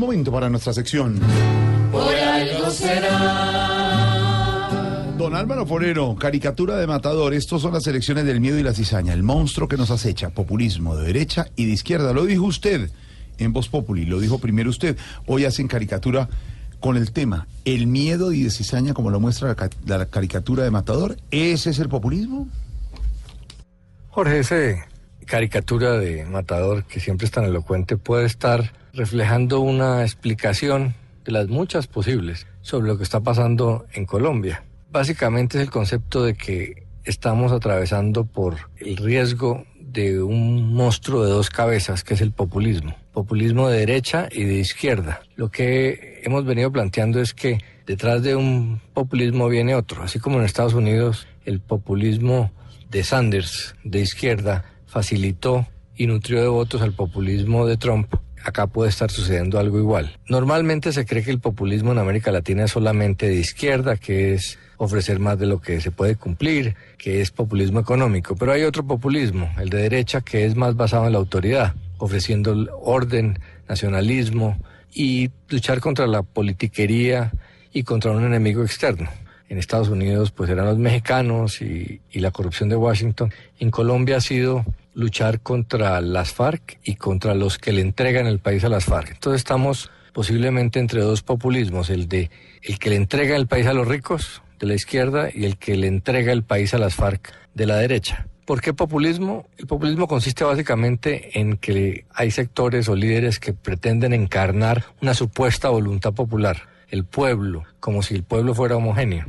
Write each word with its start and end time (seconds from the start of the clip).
Momento 0.00 0.32
para 0.32 0.50
nuestra 0.50 0.72
sección. 0.72 1.20
Por 1.92 2.12
algo 2.12 2.68
será. 2.68 3.14
Don 5.16 5.36
Álvaro 5.36 5.64
Forero, 5.66 6.16
caricatura 6.16 6.76
de 6.78 6.88
matador. 6.88 7.32
Estos 7.32 7.62
son 7.62 7.74
las 7.74 7.86
elecciones 7.86 8.24
del 8.24 8.40
miedo 8.40 8.58
y 8.58 8.64
la 8.64 8.74
cizaña. 8.74 9.12
El 9.12 9.22
monstruo 9.22 9.68
que 9.68 9.76
nos 9.76 9.92
acecha. 9.92 10.30
Populismo 10.30 10.96
de 10.96 11.06
derecha 11.06 11.46
y 11.54 11.66
de 11.66 11.72
izquierda. 11.72 12.12
Lo 12.12 12.24
dijo 12.24 12.42
usted 12.42 12.90
en 13.38 13.52
Voz 13.52 13.68
Populi. 13.68 14.04
Lo 14.04 14.18
dijo 14.18 14.40
primero 14.40 14.68
usted. 14.68 14.98
Hoy 15.28 15.44
hacen 15.44 15.68
caricatura 15.68 16.28
con 16.80 16.96
el 16.96 17.12
tema 17.12 17.46
el 17.64 17.86
miedo 17.86 18.32
y 18.32 18.42
de 18.42 18.50
cizaña 18.50 18.94
como 18.94 19.10
lo 19.10 19.20
muestra 19.20 19.54
la, 19.54 19.70
la 19.98 20.06
caricatura 20.06 20.64
de 20.64 20.72
matador. 20.72 21.18
¿Ese 21.30 21.70
es 21.70 21.78
el 21.78 21.88
populismo? 21.88 22.48
Jorge, 24.10 24.40
ese 24.40 24.93
caricatura 25.24 25.98
de 25.98 26.24
Matador 26.24 26.84
que 26.84 27.00
siempre 27.00 27.24
es 27.24 27.30
tan 27.30 27.44
elocuente 27.44 27.96
puede 27.96 28.26
estar 28.26 28.72
reflejando 28.92 29.60
una 29.60 30.02
explicación 30.02 30.94
de 31.24 31.32
las 31.32 31.48
muchas 31.48 31.86
posibles 31.86 32.46
sobre 32.62 32.86
lo 32.86 32.96
que 32.96 33.02
está 33.02 33.20
pasando 33.20 33.86
en 33.92 34.06
Colombia. 34.06 34.64
Básicamente 34.90 35.58
es 35.58 35.64
el 35.64 35.70
concepto 35.70 36.24
de 36.24 36.34
que 36.34 36.86
estamos 37.04 37.52
atravesando 37.52 38.24
por 38.24 38.56
el 38.76 38.96
riesgo 38.96 39.64
de 39.80 40.22
un 40.22 40.74
monstruo 40.74 41.24
de 41.24 41.30
dos 41.30 41.50
cabezas, 41.50 42.02
que 42.02 42.14
es 42.14 42.20
el 42.20 42.32
populismo. 42.32 42.96
Populismo 43.12 43.68
de 43.68 43.78
derecha 43.78 44.28
y 44.30 44.44
de 44.44 44.54
izquierda. 44.54 45.20
Lo 45.36 45.50
que 45.50 46.20
hemos 46.24 46.44
venido 46.44 46.72
planteando 46.72 47.20
es 47.20 47.32
que 47.32 47.58
detrás 47.86 48.22
de 48.22 48.34
un 48.34 48.80
populismo 48.92 49.48
viene 49.48 49.74
otro. 49.74 50.02
Así 50.02 50.18
como 50.18 50.38
en 50.38 50.44
Estados 50.44 50.74
Unidos 50.74 51.28
el 51.44 51.60
populismo 51.60 52.50
de 52.90 53.04
Sanders, 53.04 53.76
de 53.84 54.00
izquierda, 54.00 54.64
facilitó 54.94 55.66
y 55.96 56.06
nutrió 56.06 56.40
de 56.40 56.46
votos 56.46 56.80
al 56.80 56.92
populismo 56.92 57.66
de 57.66 57.76
Trump, 57.76 58.14
acá 58.44 58.68
puede 58.68 58.90
estar 58.90 59.10
sucediendo 59.10 59.58
algo 59.58 59.80
igual. 59.80 60.20
Normalmente 60.28 60.92
se 60.92 61.04
cree 61.04 61.24
que 61.24 61.32
el 61.32 61.40
populismo 61.40 61.90
en 61.90 61.98
América 61.98 62.30
Latina 62.30 62.62
es 62.62 62.70
solamente 62.70 63.28
de 63.28 63.34
izquierda, 63.34 63.96
que 63.96 64.34
es 64.34 64.56
ofrecer 64.76 65.18
más 65.18 65.36
de 65.36 65.46
lo 65.46 65.60
que 65.60 65.80
se 65.80 65.90
puede 65.90 66.14
cumplir, 66.14 66.76
que 66.96 67.20
es 67.20 67.32
populismo 67.32 67.80
económico, 67.80 68.36
pero 68.36 68.52
hay 68.52 68.62
otro 68.62 68.86
populismo, 68.86 69.50
el 69.58 69.68
de 69.68 69.78
derecha, 69.78 70.20
que 70.20 70.44
es 70.44 70.54
más 70.54 70.76
basado 70.76 71.06
en 71.06 71.12
la 71.12 71.18
autoridad, 71.18 71.74
ofreciendo 71.98 72.54
orden, 72.80 73.40
nacionalismo 73.68 74.56
y 74.92 75.32
luchar 75.48 75.80
contra 75.80 76.06
la 76.06 76.22
politiquería 76.22 77.32
y 77.72 77.82
contra 77.82 78.12
un 78.12 78.24
enemigo 78.24 78.62
externo. 78.62 79.08
En 79.48 79.58
Estados 79.58 79.88
Unidos 79.88 80.30
pues 80.30 80.50
eran 80.50 80.66
los 80.66 80.78
mexicanos 80.78 81.60
y, 81.60 82.00
y 82.12 82.20
la 82.20 82.30
corrupción 82.30 82.68
de 82.68 82.76
Washington. 82.76 83.32
En 83.58 83.70
Colombia 83.70 84.18
ha 84.18 84.20
sido 84.20 84.64
luchar 84.94 85.40
contra 85.40 86.00
las 86.00 86.32
FARC 86.32 86.78
y 86.84 86.94
contra 86.94 87.34
los 87.34 87.58
que 87.58 87.72
le 87.72 87.82
entregan 87.82 88.26
el 88.26 88.38
país 88.38 88.64
a 88.64 88.68
las 88.68 88.84
FARC. 88.84 89.10
Entonces 89.10 89.40
estamos 89.40 89.90
posiblemente 90.12 90.78
entre 90.78 91.00
dos 91.02 91.22
populismos, 91.22 91.90
el 91.90 92.08
de 92.08 92.30
el 92.62 92.78
que 92.78 92.90
le 92.90 92.96
entrega 92.96 93.36
el 93.36 93.46
país 93.46 93.66
a 93.66 93.74
los 93.74 93.86
ricos 93.86 94.42
de 94.58 94.66
la 94.66 94.74
izquierda 94.74 95.28
y 95.32 95.44
el 95.44 95.58
que 95.58 95.76
le 95.76 95.88
entrega 95.88 96.32
el 96.32 96.44
país 96.44 96.72
a 96.72 96.78
las 96.78 96.94
FARC 96.94 97.32
de 97.54 97.66
la 97.66 97.76
derecha. 97.76 98.26
¿Por 98.44 98.60
qué 98.60 98.74
populismo? 98.74 99.48
El 99.56 99.66
populismo 99.66 100.06
consiste 100.06 100.44
básicamente 100.44 101.40
en 101.40 101.56
que 101.56 102.04
hay 102.14 102.30
sectores 102.30 102.88
o 102.88 102.94
líderes 102.94 103.40
que 103.40 103.54
pretenden 103.54 104.12
encarnar 104.12 104.84
una 105.00 105.14
supuesta 105.14 105.70
voluntad 105.70 106.12
popular, 106.12 106.68
el 106.88 107.04
pueblo, 107.04 107.64
como 107.80 108.02
si 108.02 108.14
el 108.14 108.22
pueblo 108.22 108.54
fuera 108.54 108.76
homogéneo, 108.76 109.24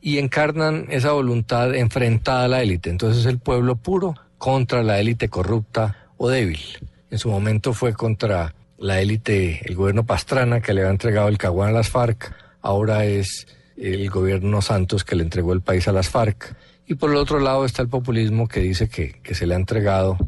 y 0.00 0.18
encarnan 0.18 0.86
esa 0.88 1.12
voluntad 1.12 1.74
enfrentada 1.74 2.44
a 2.44 2.48
la 2.48 2.62
élite. 2.62 2.88
Entonces 2.88 3.26
el 3.26 3.38
pueblo 3.38 3.76
puro 3.76 4.14
contra 4.38 4.82
la 4.82 5.00
élite 5.00 5.28
corrupta 5.28 5.96
o 6.16 6.28
débil. 6.28 6.60
En 7.10 7.18
su 7.18 7.30
momento 7.30 7.72
fue 7.72 7.94
contra 7.94 8.54
la 8.78 9.00
élite, 9.00 9.62
el 9.64 9.74
gobierno 9.74 10.04
Pastrana 10.04 10.60
que 10.60 10.74
le 10.74 10.82
había 10.82 10.90
entregado 10.90 11.28
el 11.28 11.38
Caguán 11.38 11.70
a 11.70 11.72
las 11.72 11.90
FARC, 11.90 12.34
ahora 12.60 13.04
es 13.04 13.46
el 13.76 14.08
gobierno 14.10 14.62
Santos 14.62 15.04
que 15.04 15.16
le 15.16 15.22
entregó 15.22 15.52
el 15.52 15.60
país 15.60 15.88
a 15.88 15.92
las 15.92 16.08
FARC. 16.08 16.56
Y 16.86 16.94
por 16.94 17.10
el 17.10 17.16
otro 17.16 17.40
lado 17.40 17.64
está 17.64 17.82
el 17.82 17.88
populismo 17.88 18.48
que 18.48 18.60
dice 18.60 18.88
que, 18.88 19.20
que 19.22 19.34
se 19.34 19.46
le 19.46 19.54
ha 19.54 19.56
entregado 19.56 20.18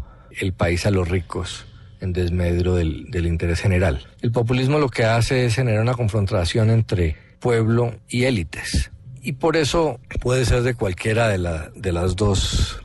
el 0.40 0.52
país 0.52 0.86
a 0.86 0.90
los 0.90 1.08
ricos 1.08 1.66
en 2.00 2.12
desmedro 2.12 2.74
del, 2.74 3.10
del 3.10 3.26
interés 3.26 3.60
general. 3.60 4.06
El 4.20 4.32
populismo 4.32 4.78
lo 4.78 4.88
que 4.88 5.04
hace 5.04 5.46
es 5.46 5.54
generar 5.54 5.80
una 5.82 5.94
confrontación 5.94 6.70
entre 6.70 7.16
pueblo 7.40 7.94
y 8.08 8.24
élites. 8.24 8.90
Y 9.20 9.32
por 9.32 9.56
eso 9.56 10.00
puede 10.20 10.44
ser 10.44 10.62
de 10.62 10.74
cualquiera 10.74 11.28
de, 11.28 11.38
la, 11.38 11.70
de 11.74 11.92
las 11.92 12.16
dos 12.16 12.80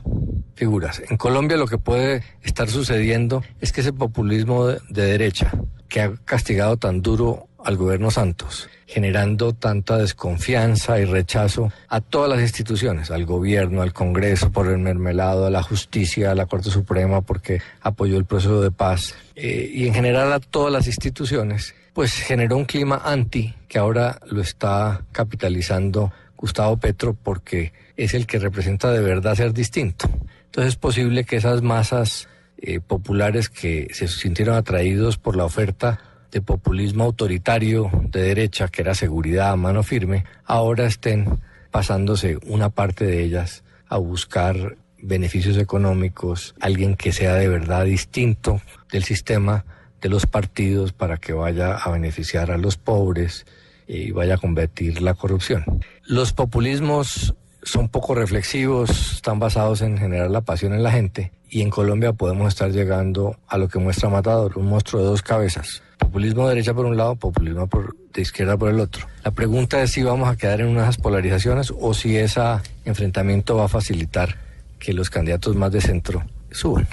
figuras. 0.54 1.02
En 1.08 1.16
Colombia 1.16 1.56
lo 1.56 1.66
que 1.66 1.78
puede 1.78 2.22
estar 2.42 2.68
sucediendo 2.68 3.42
es 3.60 3.72
que 3.72 3.80
ese 3.80 3.92
populismo 3.92 4.66
de, 4.66 4.80
de 4.88 5.06
derecha, 5.06 5.52
que 5.88 6.00
ha 6.00 6.14
castigado 6.24 6.76
tan 6.76 7.02
duro 7.02 7.48
al 7.64 7.76
gobierno 7.76 8.10
Santos, 8.10 8.68
generando 8.86 9.54
tanta 9.54 9.96
desconfianza 9.96 11.00
y 11.00 11.04
rechazo 11.04 11.72
a 11.88 12.00
todas 12.00 12.28
las 12.28 12.40
instituciones, 12.40 13.10
al 13.10 13.24
gobierno, 13.24 13.82
al 13.82 13.92
Congreso 13.92 14.52
por 14.52 14.68
el 14.68 14.78
mermelado, 14.78 15.46
a 15.46 15.50
la 15.50 15.62
justicia, 15.62 16.30
a 16.30 16.34
la 16.34 16.46
Corte 16.46 16.70
Suprema 16.70 17.22
porque 17.22 17.60
apoyó 17.80 18.18
el 18.18 18.26
proceso 18.26 18.60
de 18.60 18.70
paz 18.70 19.14
eh, 19.34 19.70
y 19.72 19.86
en 19.86 19.94
general 19.94 20.32
a 20.32 20.40
todas 20.40 20.72
las 20.72 20.86
instituciones, 20.86 21.74
pues 21.94 22.12
generó 22.12 22.56
un 22.56 22.66
clima 22.66 23.00
anti 23.04 23.54
que 23.68 23.78
ahora 23.78 24.20
lo 24.30 24.40
está 24.40 25.02
capitalizando 25.12 26.12
Gustavo 26.36 26.76
Petro 26.76 27.14
porque 27.14 27.72
es 27.96 28.12
el 28.14 28.26
que 28.26 28.38
representa 28.38 28.92
de 28.92 29.00
verdad 29.00 29.34
ser 29.34 29.52
distinto. 29.52 30.10
Entonces 30.54 30.74
es 30.74 30.78
posible 30.78 31.24
que 31.24 31.34
esas 31.34 31.62
masas 31.62 32.28
eh, 32.58 32.78
populares 32.78 33.48
que 33.48 33.88
se 33.92 34.06
sintieron 34.06 34.54
atraídos 34.54 35.18
por 35.18 35.34
la 35.34 35.44
oferta 35.44 35.98
de 36.30 36.42
populismo 36.42 37.02
autoritario 37.02 37.90
de 38.04 38.22
derecha, 38.22 38.68
que 38.68 38.82
era 38.82 38.94
seguridad 38.94 39.50
a 39.50 39.56
mano 39.56 39.82
firme, 39.82 40.26
ahora 40.44 40.86
estén 40.86 41.40
pasándose 41.72 42.38
una 42.46 42.70
parte 42.70 43.04
de 43.04 43.24
ellas 43.24 43.64
a 43.88 43.96
buscar 43.96 44.76
beneficios 45.02 45.58
económicos, 45.58 46.54
alguien 46.60 46.94
que 46.94 47.10
sea 47.10 47.34
de 47.34 47.48
verdad 47.48 47.84
distinto 47.84 48.60
del 48.92 49.02
sistema 49.02 49.64
de 50.00 50.08
los 50.08 50.26
partidos 50.26 50.92
para 50.92 51.16
que 51.16 51.32
vaya 51.32 51.74
a 51.74 51.90
beneficiar 51.90 52.52
a 52.52 52.58
los 52.58 52.76
pobres 52.76 53.44
eh, 53.88 54.04
y 54.06 54.10
vaya 54.12 54.34
a 54.34 54.38
combatir 54.38 55.02
la 55.02 55.14
corrupción. 55.14 55.64
Los 56.04 56.32
populismos 56.32 57.34
son 57.64 57.88
poco 57.88 58.14
reflexivos, 58.14 59.14
están 59.14 59.38
basados 59.38 59.80
en 59.82 59.98
generar 59.98 60.30
la 60.30 60.42
pasión 60.42 60.72
en 60.74 60.82
la 60.82 60.90
gente 60.90 61.32
y 61.50 61.62
en 61.62 61.70
Colombia 61.70 62.12
podemos 62.12 62.48
estar 62.48 62.70
llegando 62.70 63.36
a 63.46 63.58
lo 63.58 63.68
que 63.68 63.78
muestra 63.78 64.08
Matador, 64.08 64.58
un 64.58 64.66
monstruo 64.66 65.02
de 65.02 65.08
dos 65.08 65.22
cabezas. 65.22 65.82
Populismo 65.98 66.44
de 66.44 66.54
derecha 66.54 66.74
por 66.74 66.84
un 66.84 66.96
lado, 66.96 67.14
populismo 67.16 67.66
por, 67.66 67.96
de 68.12 68.22
izquierda 68.22 68.56
por 68.56 68.70
el 68.70 68.80
otro. 68.80 69.06
La 69.24 69.30
pregunta 69.30 69.80
es 69.82 69.92
si 69.92 70.02
vamos 70.02 70.28
a 70.28 70.36
quedar 70.36 70.60
en 70.60 70.68
unas 70.68 70.96
polarizaciones 70.96 71.72
o 71.78 71.94
si 71.94 72.16
ese 72.16 72.40
enfrentamiento 72.84 73.56
va 73.56 73.66
a 73.66 73.68
facilitar 73.68 74.36
que 74.78 74.92
los 74.92 75.10
candidatos 75.10 75.54
más 75.56 75.72
de 75.72 75.80
centro 75.80 76.24
suban. 76.50 76.88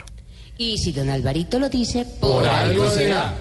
Y 0.57 0.77
si 0.77 0.91
don 0.91 1.09
Alvarito 1.09 1.59
lo 1.59 1.67
dice, 1.69 2.05
Por 2.19 2.47
algo 2.47 2.87
será. 2.89 3.33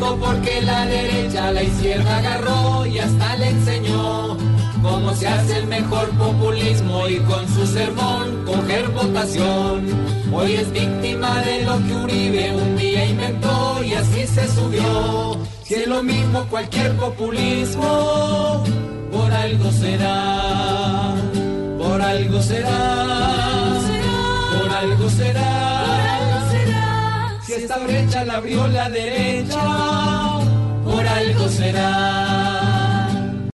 Porque 0.00 0.60
la 0.62 0.86
derecha 0.86 1.52
la 1.52 1.62
izquierda 1.62 2.18
agarró 2.18 2.86
y 2.86 2.98
hasta 2.98 3.36
le 3.36 3.48
enseñó 3.48 4.36
cómo 4.82 5.14
se 5.14 5.26
hace 5.26 5.58
el 5.58 5.66
mejor 5.66 6.10
populismo 6.10 7.08
y 7.08 7.16
con 7.20 7.48
su 7.48 7.66
sermón 7.66 8.44
coger 8.44 8.88
votación. 8.88 9.86
Hoy 10.32 10.54
es 10.54 10.70
víctima 10.72 11.40
de 11.42 11.62
lo 11.62 11.78
que 11.78 11.94
Uribe 11.94 12.54
un 12.54 12.76
día 12.76 13.06
inventó 13.06 13.82
y 13.82 13.94
así 13.94 14.26
se 14.26 14.46
subió. 14.48 15.38
Si 15.64 15.74
es 15.74 15.86
lo 15.86 16.02
mismo 16.02 16.44
cualquier 16.50 16.94
populismo, 16.96 18.64
por 19.10 19.32
algo 19.32 19.70
será, 19.72 21.14
por 21.78 22.00
algo 22.02 22.42
será, 22.42 23.80
por 24.52 24.70
algo 24.70 25.10
será. 25.10 25.95
Esta 27.56 27.78
brecha 27.78 28.24
la 28.24 28.34
abrió 28.34 28.66
la 28.68 28.90
derecha, 28.90 29.58
por 30.84 31.06
algo 31.06 31.48
será. 31.48 32.45